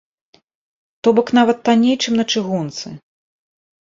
[1.05, 2.87] То бок нават танней, чым на чыгунцы.